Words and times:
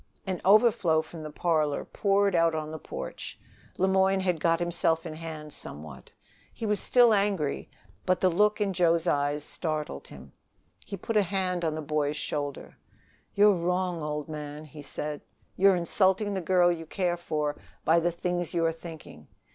An 0.25 0.41
overflow 0.43 1.03
from 1.03 1.21
the 1.21 1.29
parlor 1.29 1.85
poured 1.85 2.33
out 2.33 2.55
on 2.55 2.71
the 2.71 2.79
porch. 2.79 3.37
Le 3.77 3.87
Moyne 3.87 4.21
had 4.21 4.39
got 4.39 4.59
himself 4.59 5.05
in 5.05 5.13
hand 5.13 5.53
somewhat. 5.53 6.11
He 6.51 6.65
was 6.65 6.79
still 6.79 7.13
angry, 7.13 7.69
but 8.07 8.19
the 8.19 8.29
look 8.31 8.59
in 8.59 8.73
Joe's 8.73 9.05
eyes 9.05 9.43
startled 9.43 10.07
him. 10.07 10.31
He 10.87 10.97
put 10.97 11.17
a 11.17 11.21
hand 11.21 11.63
on 11.63 11.75
the 11.75 11.83
boy's 11.83 12.17
shoulder. 12.17 12.77
"You're 13.35 13.53
wrong, 13.53 14.01
old 14.01 14.27
man," 14.27 14.65
he 14.65 14.81
said. 14.81 15.21
"You're 15.55 15.75
insulting 15.75 16.33
the 16.33 16.41
girl 16.41 16.71
you 16.71 16.87
care 16.87 17.15
for 17.15 17.55
by 17.85 17.99
the 17.99 18.11
things 18.11 18.55
you 18.55 18.65
are 18.65 18.71
thinking. 18.73 19.27